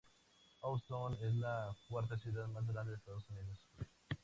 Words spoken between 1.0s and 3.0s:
es la cuarta ciudad más grande de